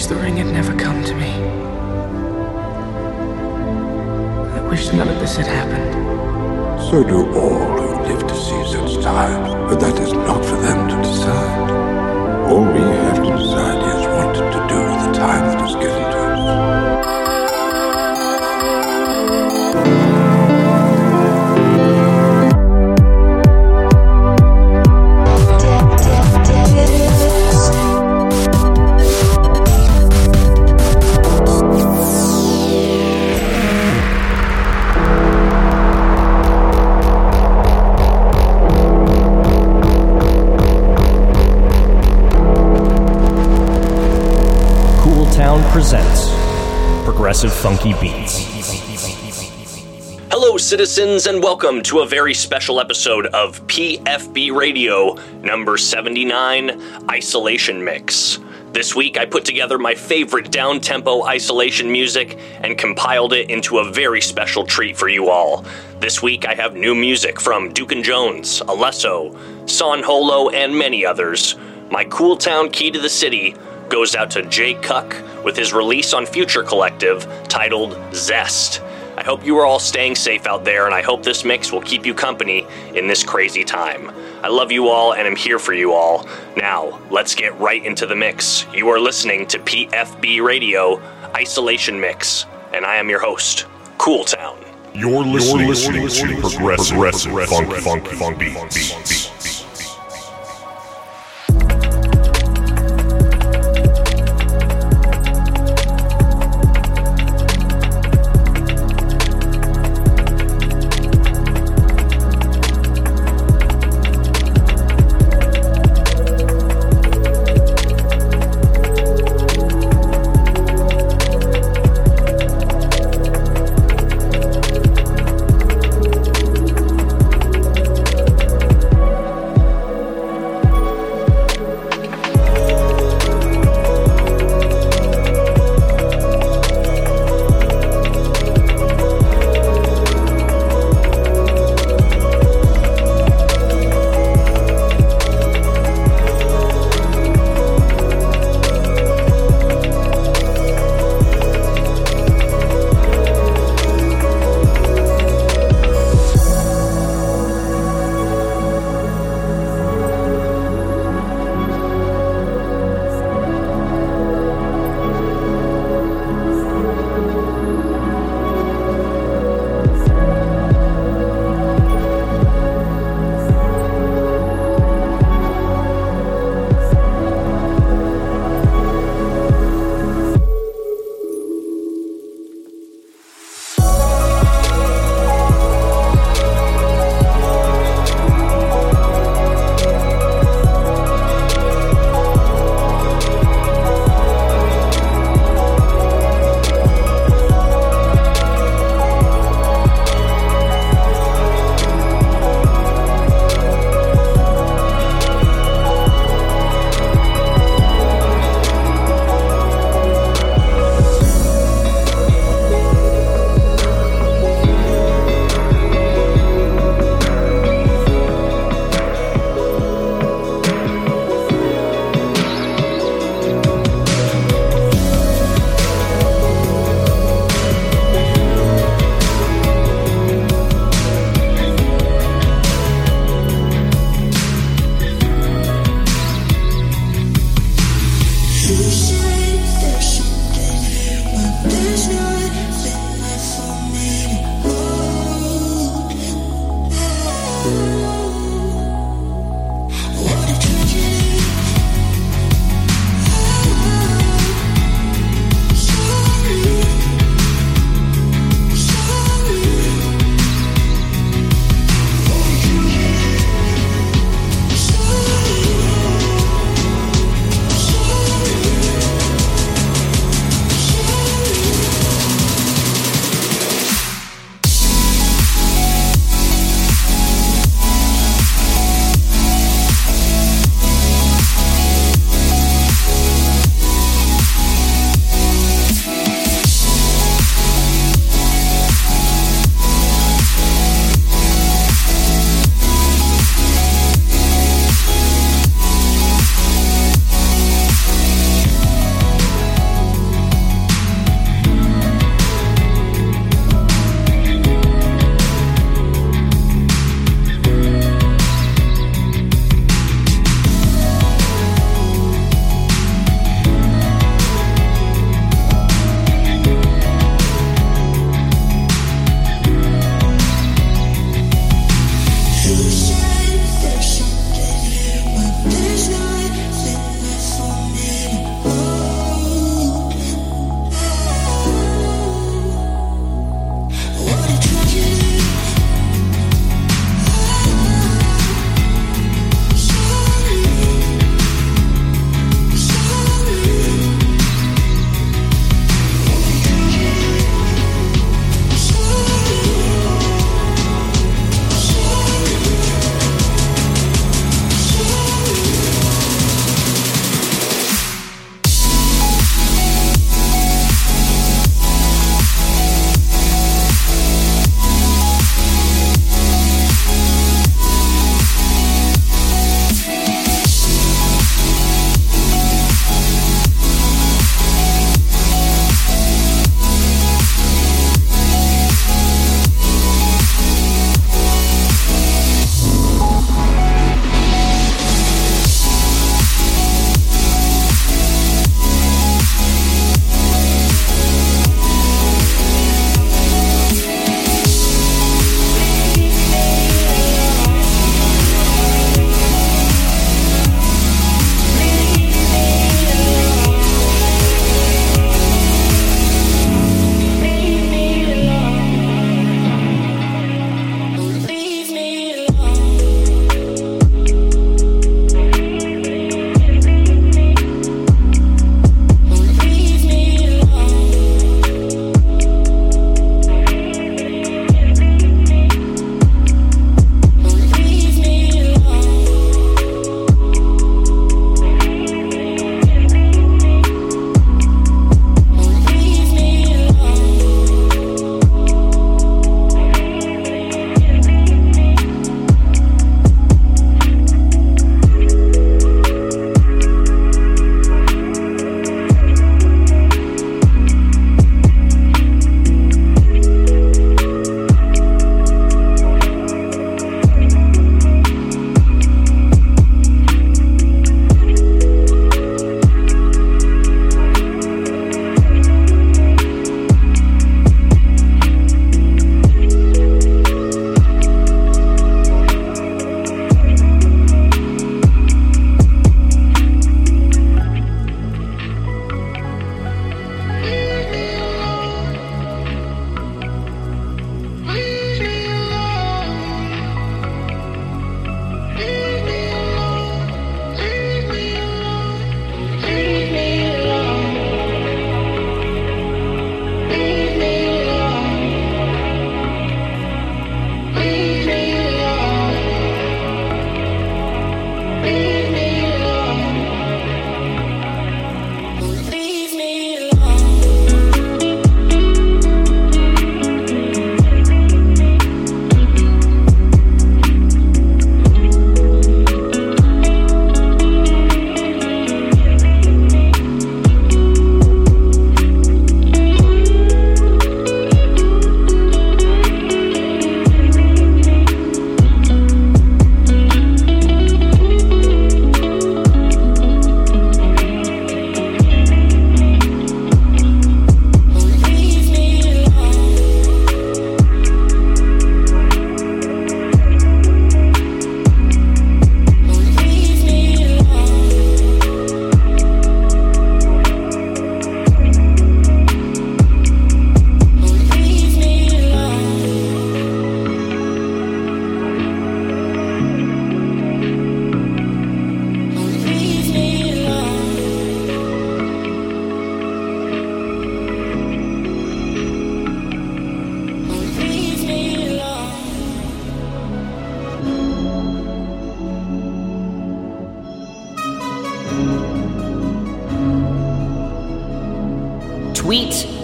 wish 0.00 0.06
the 0.06 0.16
ring 0.16 0.38
had 0.38 0.46
never 0.46 0.74
come 0.76 1.04
to 1.04 1.14
me. 1.14 1.30
I 4.56 4.60
wish 4.70 4.90
none 4.94 5.08
of 5.08 5.18
this 5.20 5.36
had 5.36 5.46
happened. 5.46 5.92
So 6.88 7.04
do 7.04 7.18
all 7.38 7.76
who 7.76 8.02
live 8.08 8.26
to 8.26 8.34
see 8.34 8.64
such 8.72 9.04
times, 9.04 9.52
but 9.68 9.78
that 9.80 9.98
is 10.00 10.14
not 10.14 10.42
for 10.42 10.56
them 10.56 10.88
to 10.88 10.96
decide. 11.02 11.70
All 12.48 12.64
we 12.64 12.80
have 12.80 13.16
to 13.16 13.36
decide 13.36 13.89
Progressive 47.40 47.62
Funky 47.62 47.94
Beats. 47.94 48.44
Hello, 50.30 50.58
citizens, 50.58 51.26
and 51.26 51.42
welcome 51.42 51.82
to 51.84 52.00
a 52.00 52.06
very 52.06 52.34
special 52.34 52.78
episode 52.78 53.24
of 53.28 53.66
PFB 53.66 54.54
Radio 54.54 55.14
number 55.40 55.78
79 55.78 56.78
Isolation 57.10 57.82
Mix. 57.82 58.40
This 58.72 58.94
week, 58.94 59.16
I 59.16 59.24
put 59.24 59.46
together 59.46 59.78
my 59.78 59.94
favorite 59.94 60.50
down 60.52 60.80
tempo 60.80 61.24
isolation 61.24 61.90
music 61.90 62.38
and 62.60 62.76
compiled 62.76 63.32
it 63.32 63.48
into 63.48 63.78
a 63.78 63.90
very 63.90 64.20
special 64.20 64.66
treat 64.66 64.94
for 64.94 65.08
you 65.08 65.30
all. 65.30 65.64
This 65.98 66.22
week, 66.22 66.46
I 66.46 66.52
have 66.52 66.74
new 66.74 66.94
music 66.94 67.40
from 67.40 67.72
Duke 67.72 67.92
and 67.92 68.04
Jones, 68.04 68.60
Alesso, 68.66 69.34
Son 69.66 70.02
Holo, 70.02 70.50
and 70.50 70.76
many 70.76 71.06
others. 71.06 71.56
My 71.90 72.04
Cool 72.04 72.36
Town 72.36 72.68
Key 72.68 72.90
to 72.90 73.00
the 73.00 73.08
City 73.08 73.56
goes 73.90 74.14
out 74.14 74.30
to 74.30 74.42
Jay 74.42 74.74
Cuck 74.74 75.14
with 75.44 75.56
his 75.56 75.72
release 75.72 76.14
on 76.14 76.24
Future 76.24 76.62
Collective 76.62 77.26
titled 77.48 77.98
Zest. 78.14 78.80
I 79.16 79.24
hope 79.24 79.44
you 79.44 79.58
are 79.58 79.66
all 79.66 79.80
staying 79.80 80.14
safe 80.14 80.46
out 80.46 80.64
there, 80.64 80.86
and 80.86 80.94
I 80.94 81.02
hope 81.02 81.22
this 81.22 81.44
mix 81.44 81.72
will 81.72 81.82
keep 81.82 82.06
you 82.06 82.14
company 82.14 82.66
in 82.94 83.06
this 83.06 83.22
crazy 83.22 83.64
time. 83.64 84.10
I 84.42 84.48
love 84.48 84.72
you 84.72 84.88
all, 84.88 85.12
and 85.12 85.26
I'm 85.26 85.36
here 85.36 85.58
for 85.58 85.74
you 85.74 85.92
all. 85.92 86.26
Now, 86.56 86.98
let's 87.10 87.34
get 87.34 87.58
right 87.58 87.84
into 87.84 88.06
the 88.06 88.16
mix. 88.16 88.64
You 88.72 88.88
are 88.88 88.98
listening 88.98 89.46
to 89.48 89.58
PFB 89.58 90.42
Radio 90.42 91.02
Isolation 91.34 92.00
Mix, 92.00 92.46
and 92.72 92.86
I 92.86 92.96
am 92.96 93.10
your 93.10 93.20
host, 93.20 93.66
Cool 93.98 94.24
Town. 94.24 94.56
You're 94.94 95.24
listening, 95.24 95.68
listening 95.68 96.08
to 96.08 96.40
progressive, 96.40 96.96
progressive, 96.96 97.32
funky, 97.48 98.14
funky, 98.16 98.16
funky 98.16 98.54
beats. 98.54 98.86
Sorry 98.86 99.19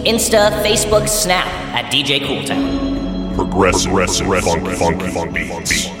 Insta, 0.07 0.63
Facebook, 0.63 1.05
Snap 1.09 1.45
at 1.75 1.91
DJ 1.91 2.21
Cooltown. 2.21 3.35
Progressive, 3.35 3.91
progressive, 3.91 4.25
progressive 4.25 4.63
funk, 4.63 4.77
funk, 4.77 5.01
funk, 5.01 5.37
funk, 5.37 5.67
funk, 5.67 5.96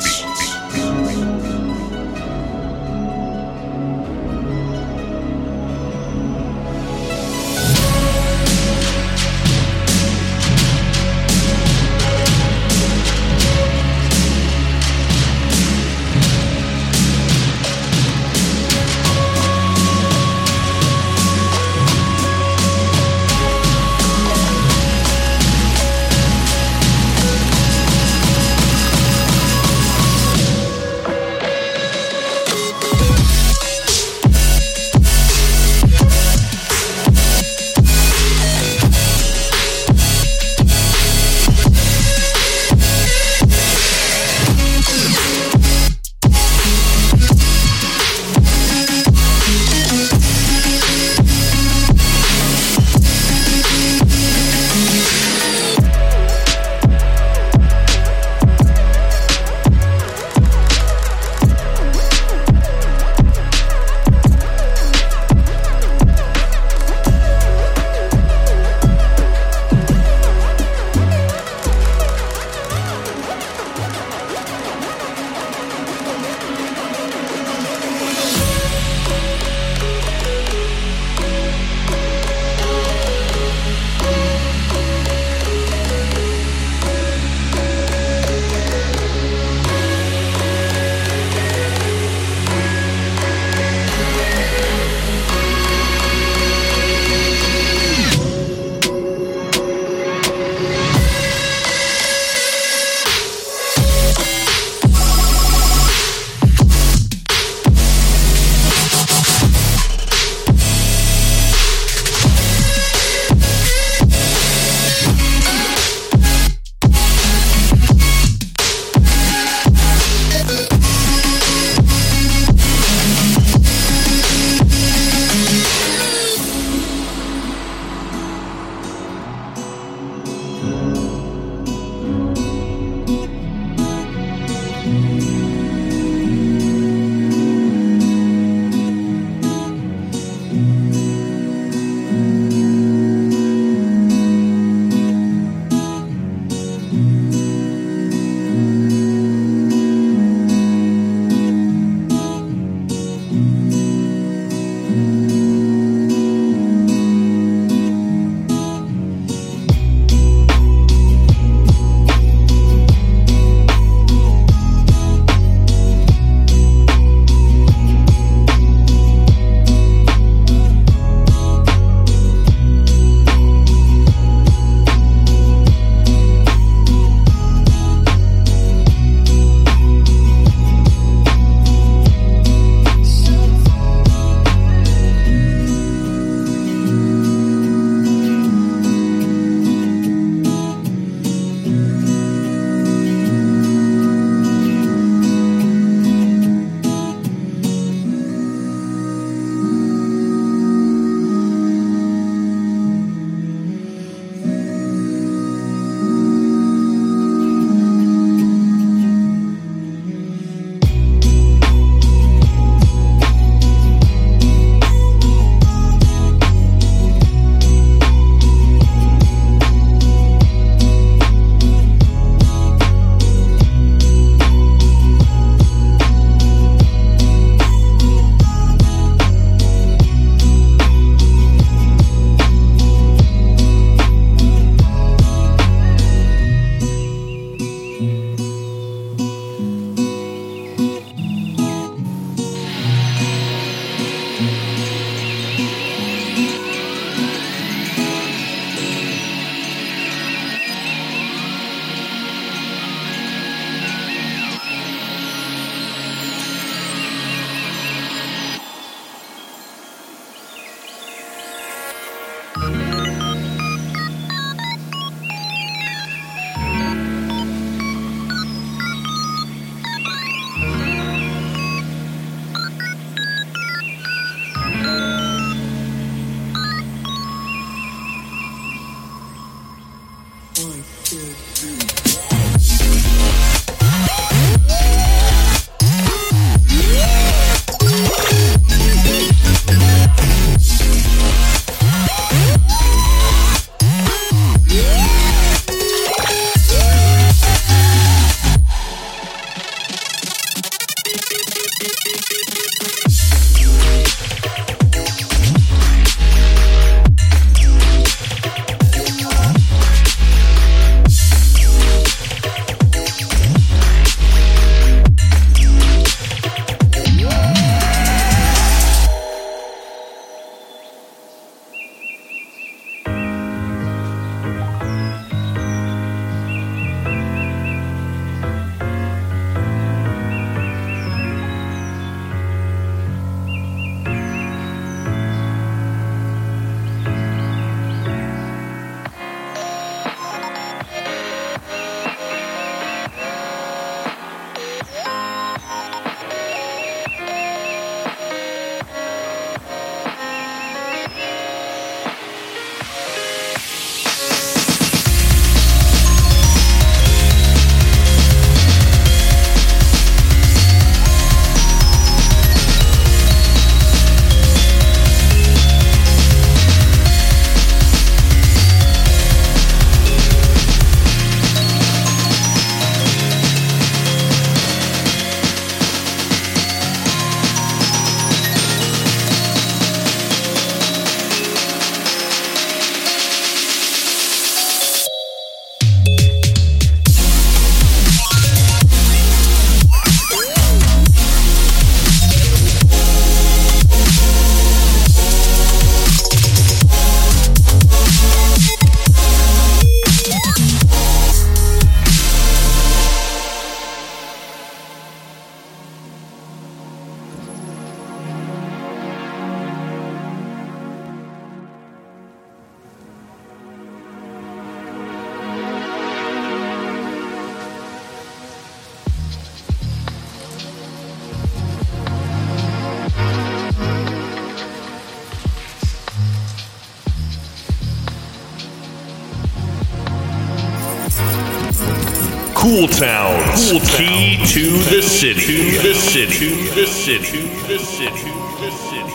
Cool 432.67 432.89
Town. 432.89 433.39
Cool 433.55 433.79
Key 433.79 434.35
to 434.45 434.65
the 434.91 435.01
city. 435.01 435.39
To 435.39 435.87
the 435.87 435.93
city. 435.93 436.33
To 436.33 436.75
the 436.75 436.85
city. 436.85 437.23
To 437.23 437.47
the 437.65 437.79
city. 437.79 438.11
To 438.11 438.27
the 438.57 438.69
city. 438.69 439.13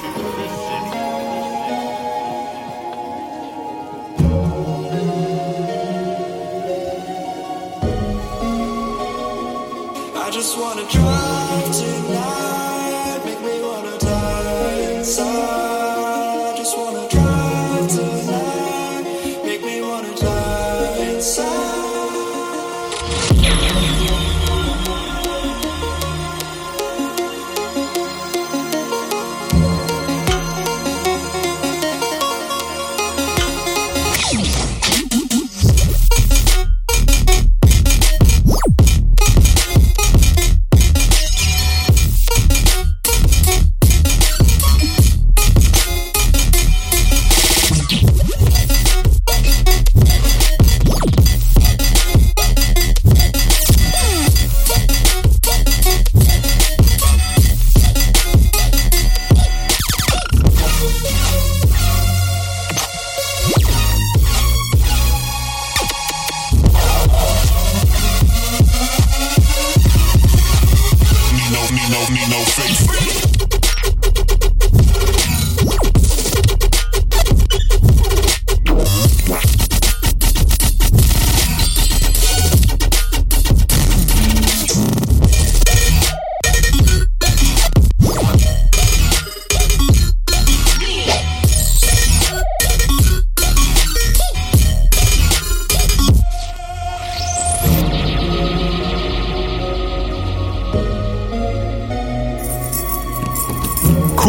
I 10.17 10.31
just 10.33 10.59
wanna 10.59 10.88
drive 10.88 11.77
tonight 11.77 12.52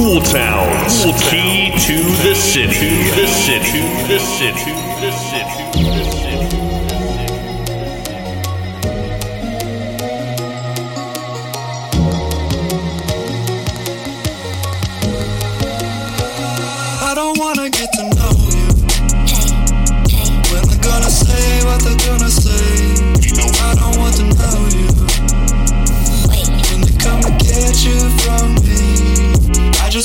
Cool 0.03 0.19
Town. 0.19 0.89
Cool 0.89 1.13
Key 1.13 1.71
to 1.71 2.03
the 2.27 2.35
city. 2.35 2.89
To 3.07 3.21
the 3.21 3.25
city. 3.25 3.79
To 3.79 4.07
the 4.09 4.19
city. 4.19 4.82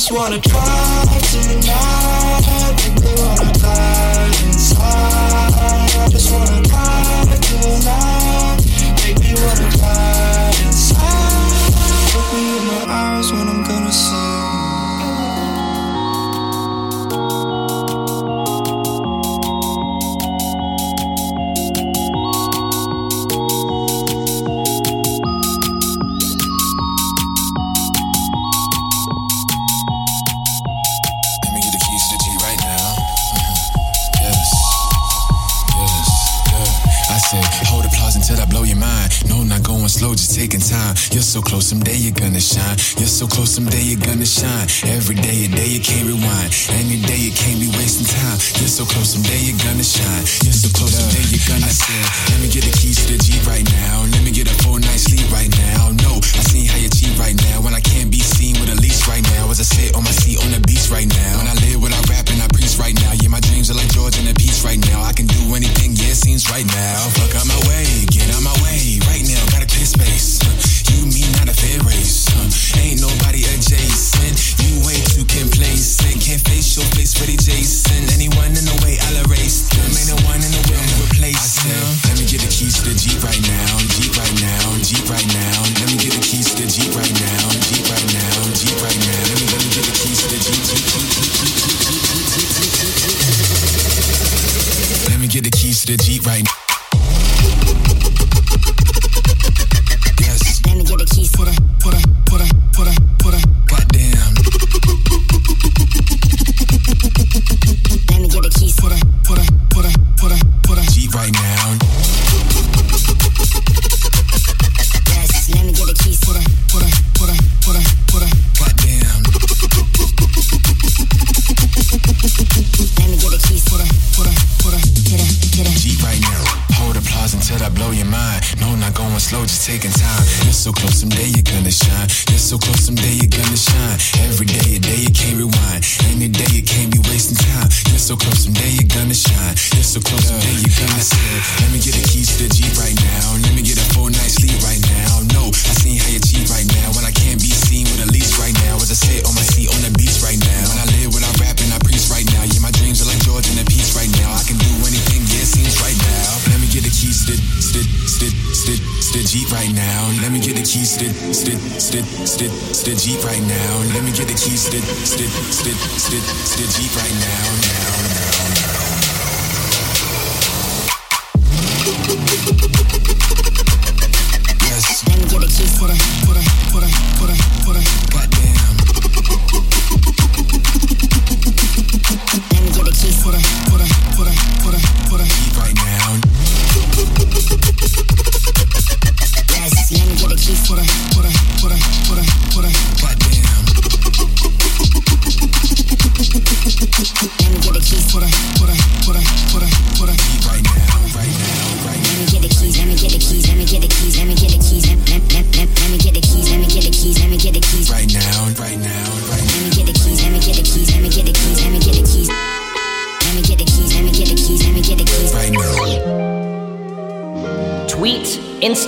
just 0.09 0.19
wanna 0.19 0.41
try 0.41 1.05
tonight, 1.33 2.75
think 2.79 3.01
they 3.01 3.15
wanna 3.23 3.53
die. 3.59 4.18
You're 41.19 41.27
so 41.27 41.43
close, 41.43 41.67
someday 41.67 41.99
you're 41.99 42.15
gonna 42.15 42.39
shine. 42.39 42.79
You're 42.95 43.11
so 43.11 43.27
close, 43.27 43.51
someday 43.59 43.83
you're 43.83 43.99
gonna 43.99 44.23
shine. 44.23 44.71
Every 44.87 45.19
day, 45.19 45.47
a 45.47 45.49
day 45.51 45.67
you 45.67 45.83
can't 45.83 46.07
rewind. 46.07 46.55
Any 46.79 47.03
day 47.03 47.19
you 47.19 47.35
can't 47.35 47.59
be 47.59 47.67
wasting 47.75 48.07
time. 48.07 48.39
You're 48.63 48.71
so 48.71 48.87
close, 48.87 49.19
someday 49.19 49.43
you're 49.43 49.59
gonna 49.59 49.83
shine. 49.83 50.23
You're 50.47 50.55
so 50.55 50.71
close, 50.79 50.95
someday 50.95 51.27
you're 51.27 51.43
gonna 51.51 51.75
shine. 51.75 52.07
Let 52.31 52.39
me 52.39 52.47
get 52.47 52.63
the 52.63 52.75
keys 52.79 53.03
to 53.03 53.11
the 53.11 53.19
jeep 53.19 53.43
right 53.51 53.67
now. 53.67 54.07
Let 54.15 54.23
me 54.23 54.31
get 54.31 54.47
a 54.47 54.55
full 54.63 54.79
night's 54.79 55.11
sleep 55.11 55.27
right 55.35 55.51
now. 55.51 55.91
No, 56.07 56.23
I 56.23 56.43
seen 56.55 56.71
how 56.71 56.79
you 56.79 56.87
cheat 56.87 57.19
right 57.19 57.35
now. 57.51 57.67
When 57.67 57.75
I 57.75 57.83
can't 57.83 58.15
be 58.15 58.23
seen 58.23 58.55
with 58.63 58.71
a 58.71 58.79
leash 58.79 59.11
right 59.11 59.27
now. 59.35 59.51
As 59.51 59.59
I 59.59 59.67
sit 59.67 59.99
on 59.99 60.07
my 60.07 60.15
seat 60.15 60.39
on 60.47 60.55
the 60.55 60.63
beach 60.71 60.87
right 60.87 61.11
now. 61.11 61.43
When 61.43 61.51
I 61.51 61.59
live 61.67 61.83
what 61.83 61.91
I 61.91 61.99
rap 62.07 62.31
and 62.31 62.39
I 62.39 62.47
preach 62.55 62.79
right 62.79 62.95
now. 62.95 63.19
Yeah, 63.19 63.35
my 63.35 63.43
dreams 63.43 63.75
are 63.75 63.79
like 63.79 63.91
George 63.91 64.15
and 64.23 64.31
the 64.31 64.39
peace 64.39 64.63
right 64.63 64.79
now. 64.87 65.03
I 65.03 65.11
can 65.11 65.27
do 65.27 65.51
anything, 65.51 65.99
yeah, 65.99 66.15
it 66.15 66.21
seems 66.23 66.47
right 66.47 66.67
now. 66.79 67.11
Fuck 67.19 67.43
out 67.43 67.47
my 67.51 67.59
way, 67.67 68.07
get 68.07 68.31
out 68.31 68.47
my 68.47 68.55
way 68.63 69.03
right 69.11 69.27
now. 69.27 69.43
gotta 69.51 69.67
clear 69.67 69.83
space. 69.83 70.48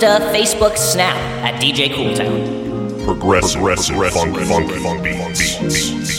Insta, 0.01 0.19
Facebook, 0.31 0.77
Snap 0.77 1.15
at 1.45 1.61
DJ 1.61 1.93
Cooltown. 1.93 3.05
Progressive, 3.05 3.61
Progressive. 3.61 6.10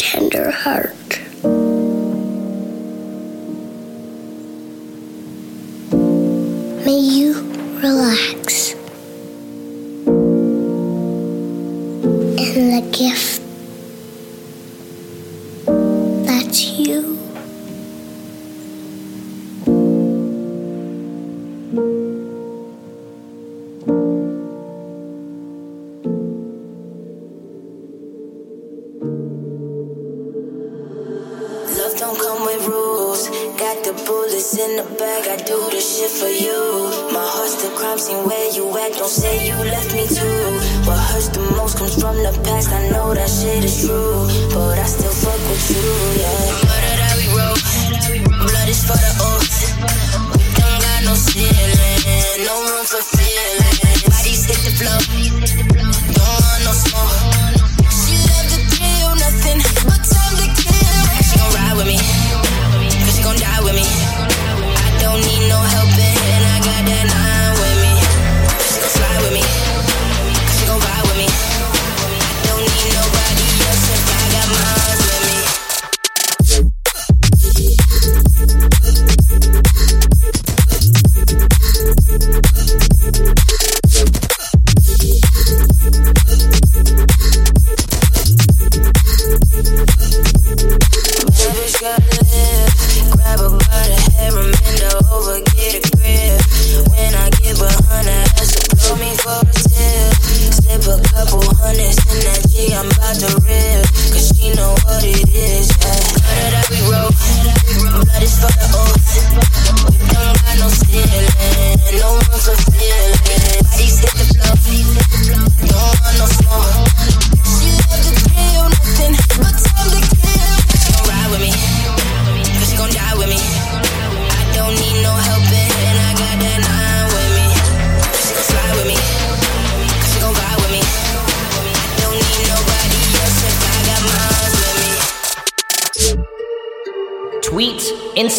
tender 0.00 0.50
heart. 0.50 1.09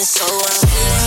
so 0.00 0.24
I'm 0.24 0.97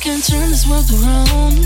can 0.00 0.22
turn 0.22 0.48
this 0.48 0.66
world 0.66 0.90
around 0.92 1.58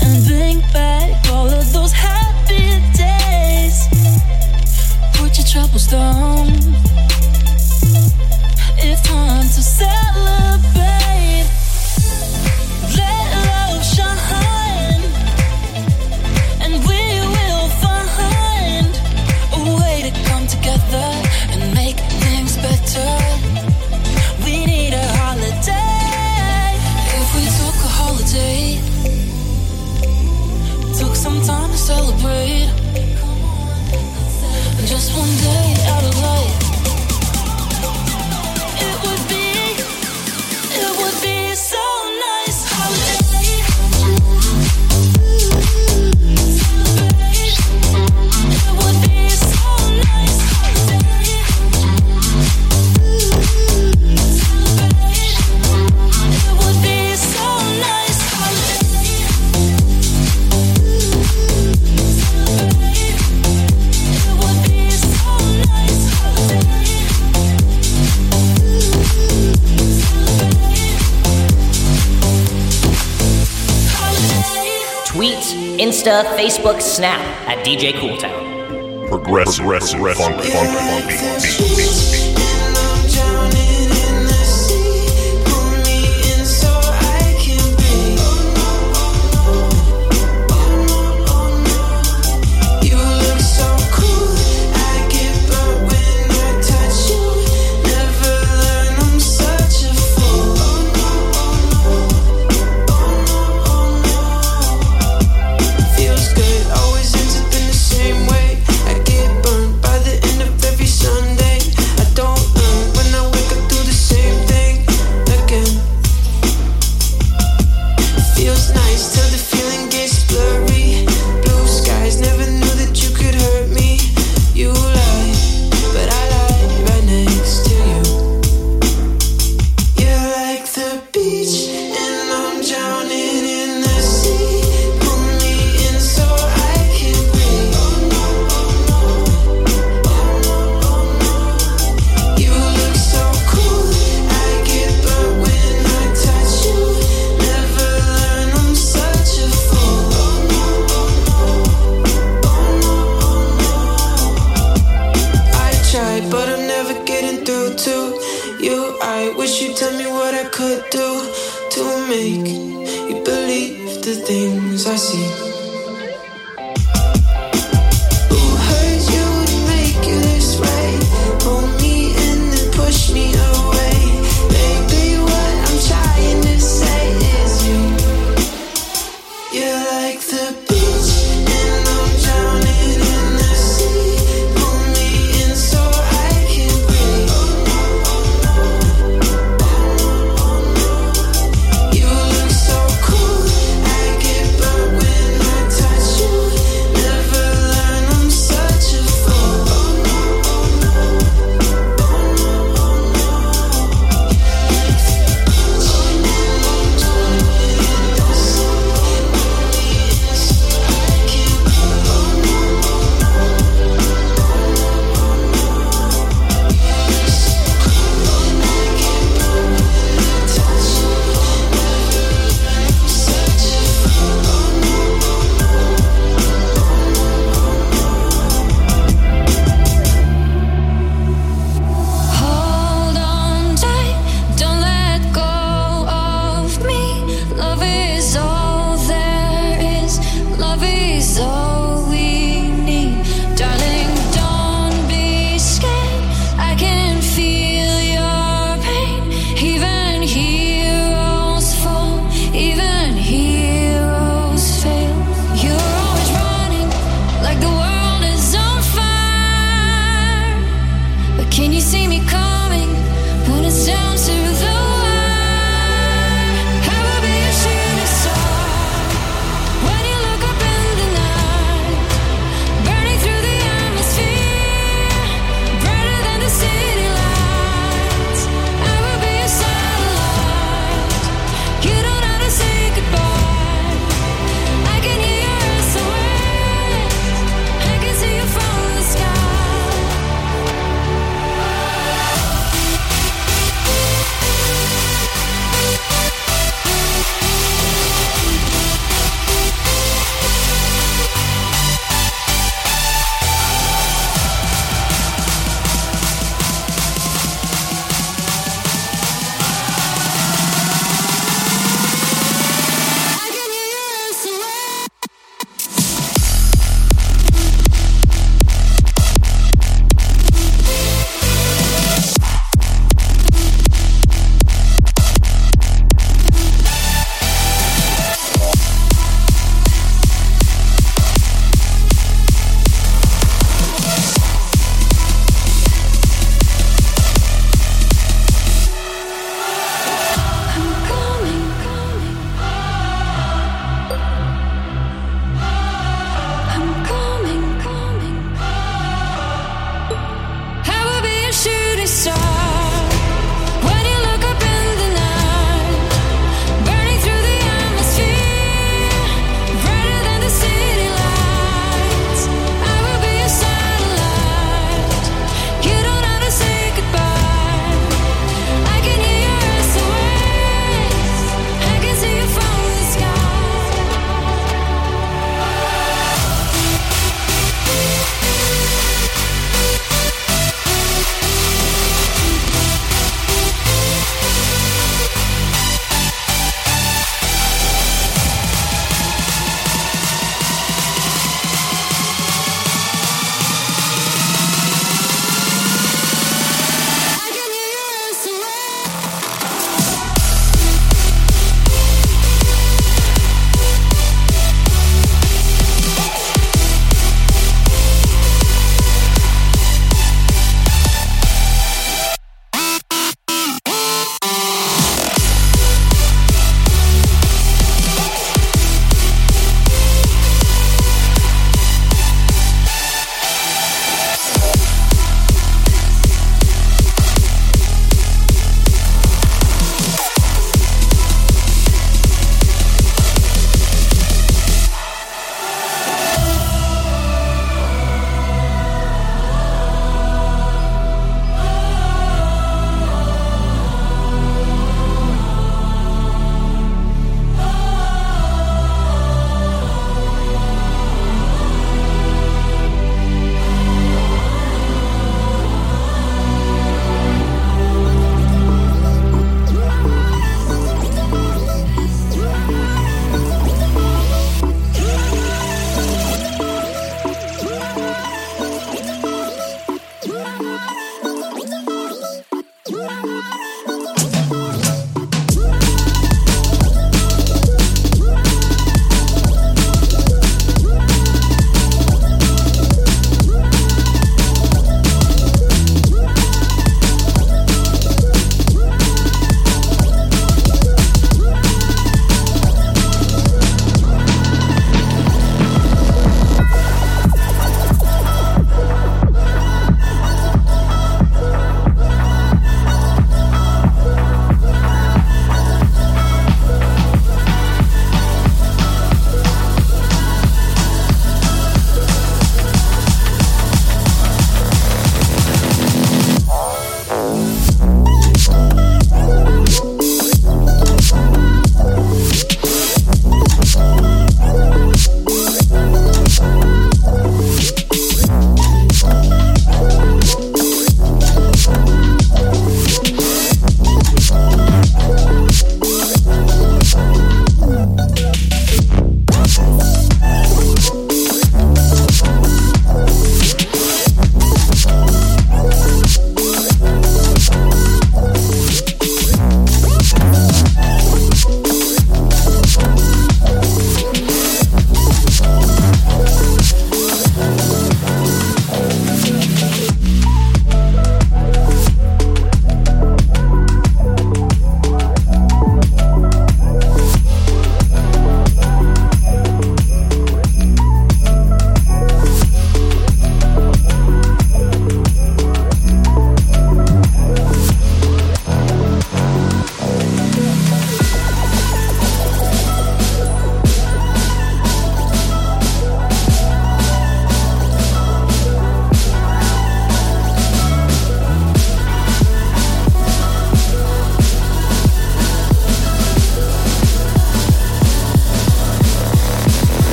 and 0.00 0.24
think 0.26 0.62
back 0.72 1.28
all 1.30 1.46
of 1.46 1.70
those 1.74 1.92
happy 1.92 2.80
days. 2.96 3.86
Put 5.14 5.36
your 5.36 5.46
troubles 5.46 5.86
down. 5.86 6.46
It's 8.78 9.02
time 9.02 9.42
to 9.42 9.62
celebrate. 9.62 10.27
Insta, 75.78 76.24
Facebook, 76.36 76.80
Snap 76.82 77.20
at 77.46 77.64
DJ 77.64 77.92
Cooltown. 77.92 79.08
Progressive, 79.08 79.64
progressive, 79.64 80.00
progressive 80.00 80.24
funk, 80.24 80.42
funk, 80.42 80.52
funk, 80.52 80.68
funk, 80.68 80.76
funk, 80.76 81.10
funk, 81.10 81.40
funk, 81.40 81.58
funk. 81.58 81.67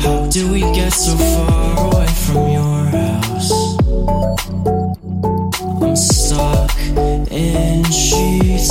How 0.00 0.28
we 0.52 0.60
get 0.72 0.92
so 0.92 1.14
far 1.16 1.86
away 1.86 2.06
from 2.24 2.48
your 2.48 2.84
house? 2.86 3.50
I'm 5.82 5.96
stuck 5.96 6.70
in 7.30 7.84
sheets 7.84 8.68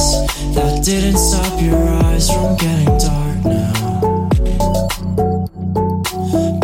that 0.56 0.82
didn't 0.84 1.18
stop 1.18 1.62
your 1.62 1.78
eyes 2.06 2.30
from 2.32 2.56
getting 2.58 2.98
dark 2.98 3.46
now. 3.46 4.30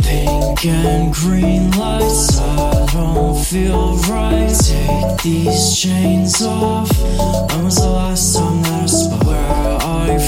Pink 0.01 0.65
and 0.65 1.13
green 1.13 1.69
lights, 1.71 2.39
I 2.39 2.85
don't 2.93 3.37
feel 3.45 3.95
right. 4.09 4.49
Take 4.49 5.21
these 5.21 5.77
chains 5.77 6.41
off. 6.41 6.89
When 7.51 7.65
was 7.65 7.75
the 7.75 7.89
last 7.89 8.35
time 8.35 8.61
that 8.63 8.83
I 8.83 8.85
spoke? 8.85 9.22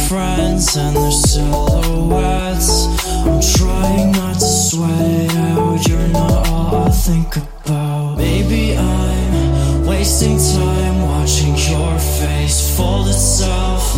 Friends 0.07 0.77
and 0.77 0.95
their 0.95 1.11
silhouettes? 1.11 2.85
I'm 3.25 3.41
trying 3.41 4.11
not 4.11 4.35
to 4.35 4.45
sweat 4.45 5.35
out. 5.35 5.87
You're 5.87 6.07
not 6.09 6.47
all 6.47 6.75
I 6.83 6.89
think 6.89 7.35
about. 7.37 8.15
Maybe 8.15 8.77
I'm 8.77 9.85
wasting 9.87 10.37
time 10.37 11.01
watching 11.01 11.55
your 11.55 11.97
face 11.97 12.77
fold 12.77 13.07
itself 13.07 13.95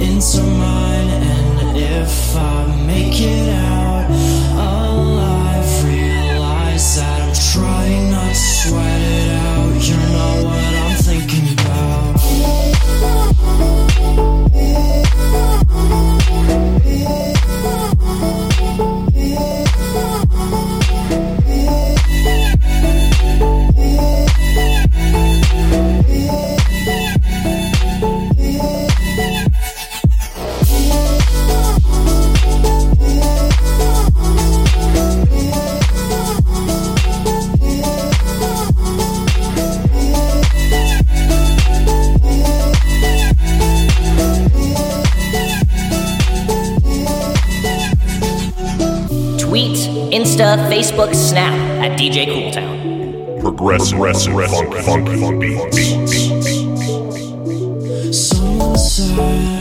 into 0.00 0.42
mine. 0.42 1.08
And 1.08 1.76
if 1.76 2.36
I 2.36 2.84
make 2.86 3.20
it 3.20 3.48
out 3.48 3.57
Facebook, 50.98 51.14
Snap 51.14 51.54
at 51.80 51.98
DJ 51.98 52.26
Cooltown. 52.26 53.40
Progressive, 53.40 53.98
progressive, 53.98 54.48
funk, 54.84 55.06
beats. 55.70 56.18
Someone 58.18 58.76
said 58.76 59.16
you're 59.16 59.57